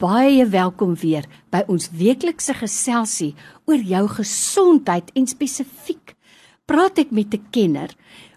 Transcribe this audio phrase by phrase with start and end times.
[0.00, 3.34] baie welkom weer by ons weeklikse geselsie
[3.68, 6.14] oor jou gesondheid en spesifiek
[6.64, 7.92] praat ek met 'n kenner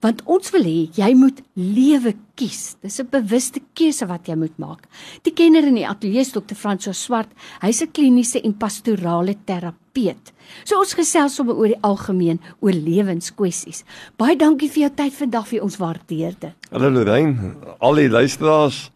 [0.00, 2.76] want ons wil hê jy moet lewe kies.
[2.82, 4.86] Dis 'n bewuste keuse wat jy moet maak.
[5.24, 6.54] Die kenner in die ateljee is Dr.
[6.54, 7.28] Franso Swart.
[7.60, 10.32] Hy's 'n kliniese en pastorale terapeut.
[10.64, 13.82] So ons gesels sommer oor die algemeen oor lewenskwessies.
[14.16, 16.54] Baie dankie vir jou tyd vandag vir ons waardeer dit.
[16.70, 18.90] Hallo Lorraine, al die luisteraars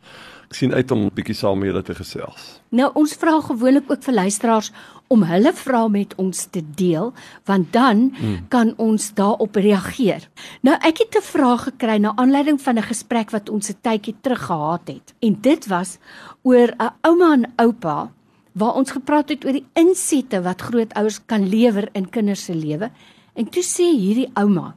[0.55, 2.61] sien uit om 'n bietjie saam met julle te gesels.
[2.71, 4.73] Nou ons vra gewoonlik ook vir luisteraars
[5.09, 7.13] om hulle vrae met ons te deel,
[7.45, 8.47] want dan hmm.
[8.49, 10.29] kan ons daarop reageer.
[10.61, 14.15] Nou ek het 'n vraag gekry na aanleiding van 'n gesprek wat ons 'n tydjie
[14.21, 15.15] terug gehad het.
[15.21, 15.99] En dit was
[16.43, 18.11] oor 'n ouma en oupa
[18.53, 22.91] waar ons gepraat het oor die insette wat grootouers kan lewer in kinders se lewe.
[23.35, 24.75] En toe sê hierdie ouma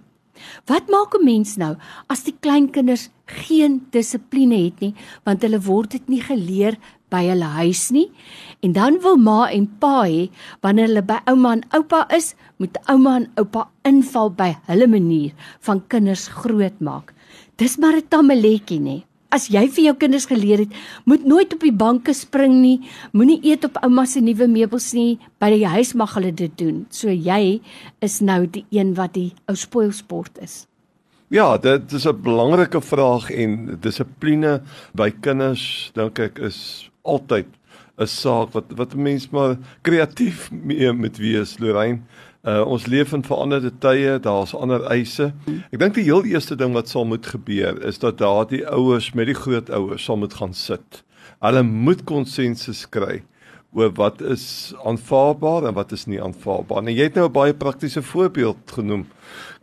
[0.68, 1.76] Wat maak 'n mens nou
[2.08, 4.94] as die kleinkinders geen dissipline het nie,
[5.26, 6.78] want hulle word dit nie geleer
[7.10, 8.12] by hulle huis nie?
[8.62, 10.30] En dan wil ma en pa hê
[10.62, 15.34] wanneer hulle by ouma en oupa is, moet ouma en oupa inval by hulle manier
[15.60, 17.14] van kinders grootmaak.
[17.58, 19.04] Dis maar 'n tammeletjie, nê?
[19.36, 22.78] As jy vir jou kinders geleer het, moet nooit op die banke spring nie,
[23.12, 26.86] moenie eet op ouma se nuwe meubels nie, by die huis mag hulle dit doen.
[26.90, 27.60] So jy
[28.06, 30.64] is nou die een wat die ou spoilsport is.
[31.34, 34.62] Ja, dit is 'n belangrike vraag en dissipline
[34.94, 37.48] by kinders dink ek is altyd
[37.98, 42.02] 'n saak wat wat 'n mens maar kreatief mee moet wees, Lorraine.
[42.46, 45.32] Uh ons leef in veranderde tye, daar's ander eise.
[45.74, 49.32] Ek dink die heel eerste ding wat sal moet gebeur is dat daardie ouers met
[49.32, 51.02] die grootouers sal moet gaan sit.
[51.42, 53.24] Hulle moet konsensus kry
[53.76, 56.96] oor wat is aanvaarbaar en wat is nie aanvaarbaar nie.
[56.96, 59.08] Jy het nou 'n baie praktiese voorbeeld genoem.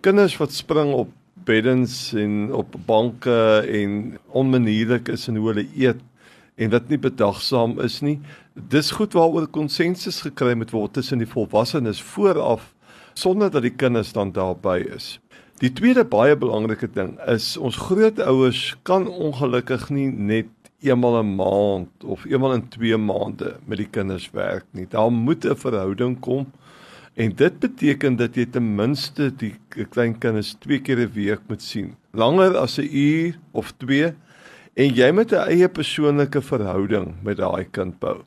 [0.01, 1.09] Kinders wat spring op
[1.45, 6.03] beddens en op banke en onmanierlik is in hoe hulle eet
[6.55, 8.19] en wat nie bedagsaam is nie.
[8.55, 12.73] Dis goed waaroor konsensus gekry moet word tussen die volwassenes vooraf
[13.15, 15.19] sonder dat die kinders dan daarby is.
[15.63, 20.51] Die tweede baie belangrike ding is ons grootouers kan ongelukkig nie net
[20.83, 24.87] eenmal 'n maand of eenmal in 2 maande met die kinders werk nie.
[24.87, 26.47] Daar moet 'n verhouding kom.
[27.15, 29.55] En dit beteken dat jy ten minste die
[29.91, 31.95] klein kinders twee keer 'n week moet sien.
[32.13, 34.15] Langer as 'n uur of 2
[34.75, 38.23] en jy met 'n eie persoonlike verhouding met daai kind bou.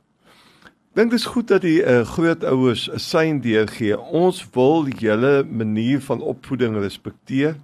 [0.94, 3.98] Dink dis goed dat die uh, grootouers 'n sein deurgee.
[3.98, 7.56] Ons wil julle manier van opvoeding respekteer.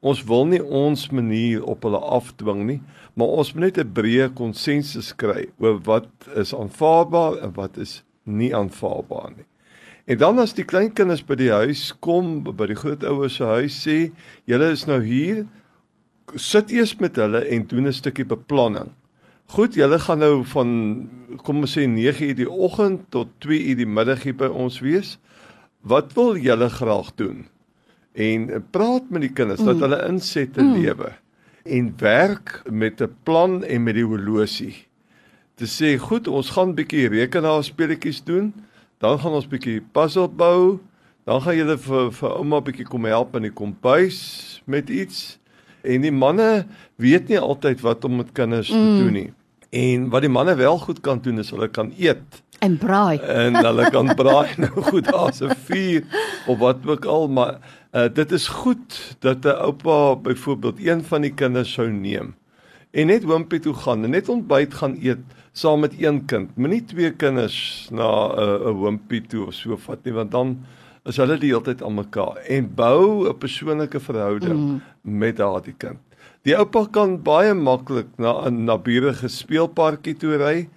[0.00, 2.80] Ons wil nie ons manier op hulle afdwing nie,
[3.14, 8.02] maar ons moet net 'n breë konsensus kry oor wat is aanvaarbaar en wat is
[8.24, 9.46] nie aanvaarbaar nie.
[10.04, 14.10] En dan as die kleinkinders by die huis kom, by die grootouers se huis sê,
[14.44, 15.46] "Julle is nou hier,
[16.34, 18.90] sit eers met hulle en doen 'n stukkie beplanning.
[19.46, 21.08] Goed, julle gaan nou van
[21.42, 25.18] kom ons sê 9:00 die oggend tot 2:00 die middag hier by ons wees.
[25.80, 27.46] Wat wil julle graag doen?
[28.12, 29.66] En praat met die kinders mm.
[29.66, 30.72] dat hulle insette mm.
[30.72, 31.12] lewe
[31.64, 34.86] en werk met 'n plan en met die horlosie.
[35.54, 38.54] Te sê, goed, ons gaan bietjie rekenaarspeletjies doen.
[38.98, 40.78] Dan gaan ons bietjie puzzle bou.
[41.24, 45.39] Dan gaan julle vir vir ouma bietjie kom help in die kombuis met iets.
[45.82, 48.76] En die manne weet nie altyd wat om met kinders mm.
[48.76, 49.32] te doen nie.
[49.70, 53.18] En wat die manne wel goed kan doen is hulle kan eet en braai.
[53.18, 56.02] En hulle kan braai nou goed daar's 'n vuur
[56.46, 57.58] of wat ook al, maar
[57.92, 62.34] uh, dit is goed dat 'n oupa byvoorbeeld een van die kinders sou neem
[62.90, 66.56] en net hoompie toe gaan en net ontbyt gaan eet saam met een kind.
[66.56, 70.58] Moenie twee kinders na 'n uh, hoompie toe of so vat nie want dan
[71.08, 74.80] is hulle die hele tyd aan mekaar en bou 'n persoonlike verhouding mm.
[75.02, 75.98] met daardie kind.
[76.42, 80.68] Die oupa kan baie maklik na 'n naburige speelparkie toe ry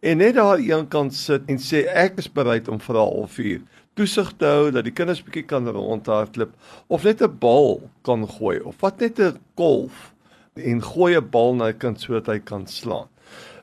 [0.00, 3.60] en net daar een kant sit en sê ek is bereid om vir 'n halfuur
[3.94, 6.52] toesig te hou dat die kinders bietjie kan rondhardloop
[6.88, 10.12] of net 'n bal kan gooi of wat net 'n golf
[10.56, 13.08] en gooi 'n bal na 'n kind sodat hy kan slaan.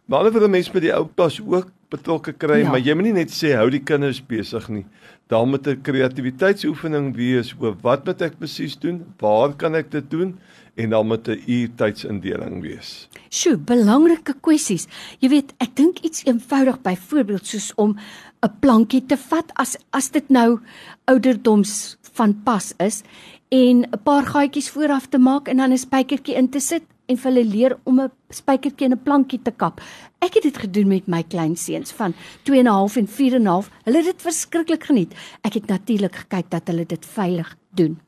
[0.06, 2.70] Maar hulle wil mense met die oupas ook betrokke kry, ja.
[2.70, 4.86] maar jy moenie net sê hou die kinders besig nie.
[5.30, 9.06] Daar moet 'n kreatiwiteitsoefening wees oor wat moet ek presies doen?
[9.20, 10.40] Waar kan ek dit doen?
[10.76, 13.10] En dan moet 'n uurtydsindeling wees.
[13.30, 14.88] Sjoe, belangrike kwessies.
[15.20, 17.98] Jy weet, ek dink iets eenvoudig byvoorbeeld soos om
[18.42, 20.60] 'n plankie te vat as as dit nou
[21.06, 23.04] ouderdoms van pas is
[23.50, 27.18] en 'n paar gaatjies vooraf te maak en dan 'n spykertjie in te sit en
[27.18, 29.82] vir hulle leer om 'n spykertjie en 'n plankie te kap.
[30.22, 32.14] Ek het dit gedoen met my klein seuns van
[32.44, 33.70] 2 en 'n half en 4 en 'n half.
[33.84, 35.14] Hulle het dit verskriklik geniet.
[35.42, 38.00] Ek het natuurlik gekyk dat hulle dit veilig doen.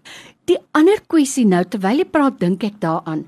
[0.45, 3.25] Die ander kwessie nou terwyl jy praat, dink ek daaraan.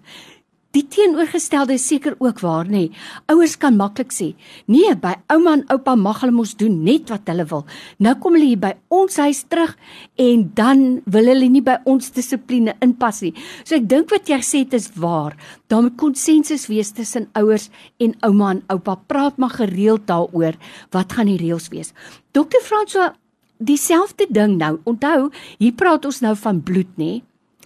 [0.74, 2.88] Die teenoorgestelde is seker ook waar, nê.
[2.88, 3.02] Nee.
[3.30, 4.34] Ouers kan maklik sê,
[4.66, 7.66] "Nee, by ouma en oupa mag hulle mos doen net wat hulle wil."
[8.00, 9.78] Nou kom hulle hier by ons huis terug
[10.18, 13.34] en dan wil hulle nie by ons dissipline inpas nie.
[13.64, 15.38] So ek dink wat jy sê dit is waar.
[15.68, 18.96] Daar moet konsensus wees tussen ouers en ouma en oupa.
[18.96, 20.56] Praat maar gereeld daaroor
[20.92, 21.94] wat gaan die reëls wees.
[22.32, 23.12] Dokter Franso,
[23.60, 24.80] dieselfde ding nou.
[24.86, 25.30] Onthou,
[25.60, 27.06] hier praat ons nou van bloed, nê?
[27.06, 27.24] Nee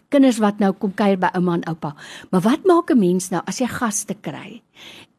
[0.10, 1.94] kinders wat nou kom kuier by ouma en oupa.
[2.32, 4.62] Maar wat maak 'n mens nou as jy gaste kry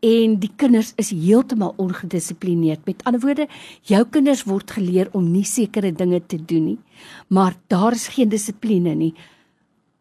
[0.01, 2.87] en die kinders is heeltemal ongedissiplineerd?
[2.87, 3.49] Met ander woorde,
[3.83, 6.79] jou kinders word geleer om nie sekere dinge te doen nie,
[7.29, 9.15] maar daar is geen dissipline nie.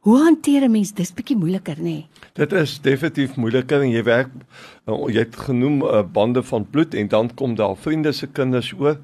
[0.08, 1.84] Hoe hanteer 'n mens dis bietjie moeiliker, nê?
[1.84, 2.08] Nee?
[2.34, 4.30] Dit is definitief moeiliker en jy werk
[4.88, 8.74] uh, jy het genoem uh, bande van bloed en dan kom daar vriende se kinders
[8.78, 8.98] ook.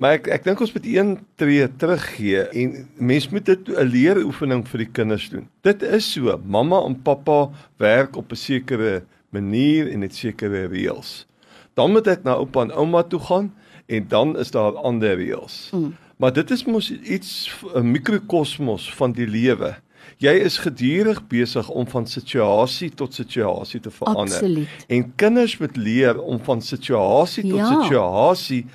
[0.00, 4.62] Maar ek ek dink ons moet een tree teruggee en mens moet dit 'n leeroefening
[4.68, 5.48] vir die kinders doen.
[5.60, 11.26] Dit is so, mamma en pappa werk op 'n sekere manier en het sekere reëls.
[11.74, 13.52] Dan moet ek na oupa en ouma toe gaan
[13.86, 15.70] en dan is daar ander reëls.
[15.72, 15.94] Mm.
[16.16, 19.76] Maar dit is mos iets 'n mikrokosmos van die lewe.
[20.16, 24.34] Jy is gedurig besig om van situasie tot situasie te verander.
[24.34, 24.68] Absoluut.
[24.88, 27.82] En kinders moet leer om van situasie tot ja.
[27.82, 28.66] situasie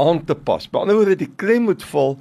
[0.00, 0.66] aan te pas.
[0.70, 2.16] By ander woorde, die klem moet val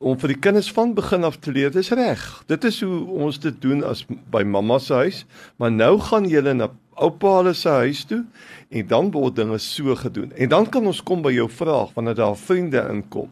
[0.00, 2.22] om vir die kinders van begin af te leer, dis reg.
[2.48, 5.24] Dit is hoe ons dit doen as by mamma se huis,
[5.60, 6.70] maar nou gaan julle na
[7.00, 8.22] oupa hulle se huis toe
[8.70, 10.32] en dan word dinge so gedoen.
[10.36, 13.28] En dan kan ons kom by jou vraag wanneer daar vriende inkom.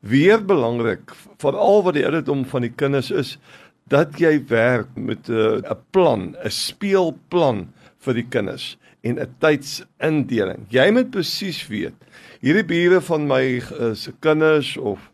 [0.00, 1.10] Weer belangrik,
[1.42, 3.36] veral wat die ouderdom van die kinders is,
[3.90, 7.68] dat jy werk met 'n 'n plan, 'n speelplan
[7.98, 10.66] vir die kinders en 'n tydsindeling.
[10.68, 11.94] Jy moet presies weet
[12.42, 15.10] hierdie bure van my uh, se kinders of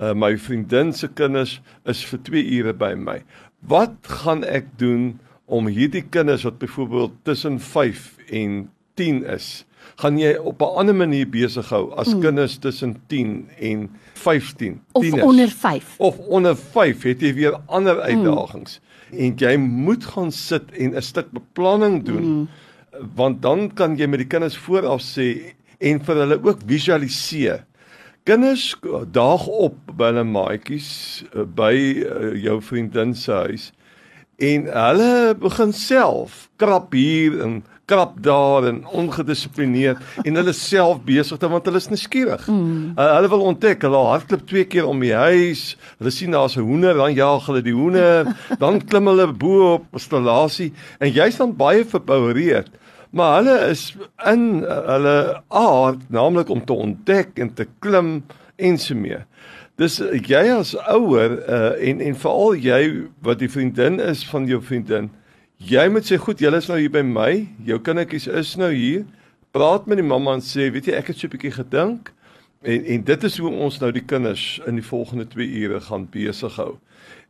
[0.00, 3.20] uh, my vriendin se kinders is vir 2 ure by my.
[3.60, 8.64] Wat gaan ek doen om hierdie kinders wat byvoorbeeld tussen 5 en
[8.98, 9.64] 10 is,
[10.02, 12.20] gaan jy op 'n ander manier besig hou as hmm.
[12.20, 15.94] kinders tussen 10 en 15, of onder 5.
[15.98, 18.02] Of onder 5 het jy weer ander hmm.
[18.02, 18.80] uitdagings.
[19.10, 19.18] Hmm.
[19.18, 22.22] En jy moet gaan sit en 'n stuk beplanning doen.
[22.22, 22.48] Hmm.
[23.14, 27.64] Want dan kan jy met die kinders vooraf sê en vir hulle ook visualiseer.
[28.22, 28.76] Kinders
[29.10, 30.90] daag op by hulle maatjies
[31.32, 33.72] eh, by eh, jou vriendin se huis
[34.42, 37.60] en hulle begin self krap hier en
[37.90, 42.44] krap daar en ongedissiplineerd en hulle self besig te want hulle is nuuskierig.
[42.46, 42.92] Mm.
[42.94, 45.74] Uh, hulle wil ontdek, hulle hardloop twee keer om die huis.
[45.98, 48.30] Hulle sien daar's 'n hoender, dan jaag hulle die hoender,
[48.62, 52.70] dan klim hulle bo op installasie en jy's dan baie verboureerd
[53.12, 53.90] maar hulle is
[54.28, 55.16] in hulle
[55.48, 58.22] aard naamlik om te ontdek en te klim
[58.56, 59.20] en so mee.
[59.80, 62.82] Dis jy as ouer uh, en en veral jy
[63.24, 65.10] wat die vriendin is van jou vriendin,
[65.62, 67.30] jy moet sê goed, julle is nou hier by my,
[67.68, 69.04] jou kindertjies is nou hier.
[69.52, 72.12] Praat met die mamma en sê, weet jy, ek het so 'n bietjie gedink
[72.62, 76.08] en en dit is hoe ons nou die kinders in die volgende 2 ure gaan
[76.10, 76.76] besig hou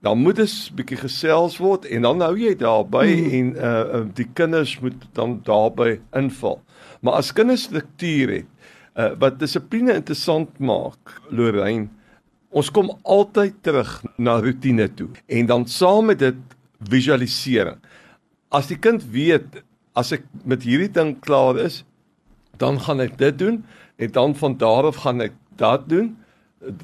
[0.02, 3.34] dan moet dit 'n bietjie gesels word en dan hou jy daarby hmm.
[3.38, 6.61] en uh, uh die kinders moet dan daarby inval.
[7.00, 8.49] Maar as kinders struktuur het
[8.99, 11.88] uh wat dissipline interessant maak, Lorraine,
[12.50, 16.37] ons kom altyd terug na rotine toe en dan saam met dit
[16.90, 17.78] visualisering.
[18.50, 19.62] As die kind weet
[19.94, 21.85] as ek met hierdie ding klaar is,
[22.56, 23.64] dan gaan ek dit doen
[23.96, 26.16] en dan van daar af gaan ek dat doen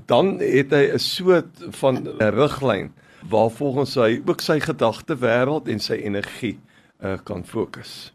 [0.06, 2.92] dan het hy 'n soort van 'n riglyn
[3.28, 6.58] waar volgens hy ook sy gedagte wêreld en sy energie
[7.02, 8.12] uh, kan fokus.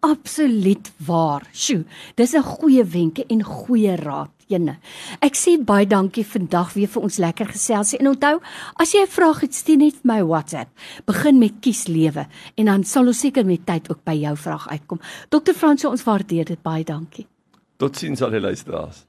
[0.00, 1.44] Absoluut waar.
[1.52, 1.84] Sjoe,
[2.16, 4.78] dis 'n goeie wenke en goeie raad, Jene.
[5.20, 7.98] Ek sê baie dankie vandag weer vir ons lekker geselsie.
[7.98, 8.40] En onthou,
[8.76, 10.70] as jy 'n vraag het, stuur net my WhatsApp.
[11.04, 12.26] Begin met kies lewe
[12.56, 15.00] en dan sal ons seker met tyd ook by jou vraag uitkom.
[15.28, 15.52] Dr.
[15.52, 17.26] Fransie, ons waardeer dit baie dankie.
[17.76, 19.06] Totsiens al die luisteraars.